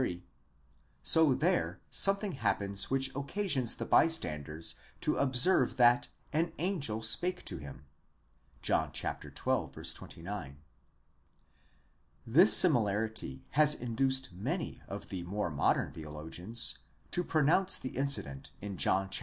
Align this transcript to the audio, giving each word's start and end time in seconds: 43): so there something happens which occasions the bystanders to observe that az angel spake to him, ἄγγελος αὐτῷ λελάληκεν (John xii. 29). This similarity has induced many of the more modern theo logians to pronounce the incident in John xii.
43): 0.01 0.23
so 1.03 1.35
there 1.35 1.79
something 1.91 2.31
happens 2.31 2.89
which 2.89 3.15
occasions 3.15 3.75
the 3.75 3.85
bystanders 3.85 4.73
to 4.99 5.17
observe 5.17 5.77
that 5.77 6.07
az 6.33 6.47
angel 6.57 7.03
spake 7.03 7.45
to 7.45 7.57
him, 7.59 7.85
ἄγγελος 8.63 8.63
αὐτῷ 8.63 8.63
λελάληκεν 8.63 8.63
(John 9.43 9.73
xii. 9.83 9.93
29). 9.93 10.57
This 12.25 12.57
similarity 12.57 13.45
has 13.51 13.75
induced 13.75 14.33
many 14.33 14.81
of 14.87 15.09
the 15.09 15.21
more 15.21 15.51
modern 15.51 15.91
theo 15.93 16.09
logians 16.13 16.79
to 17.11 17.23
pronounce 17.23 17.77
the 17.77 17.95
incident 17.95 18.53
in 18.59 18.77
John 18.77 19.11
xii. 19.11 19.19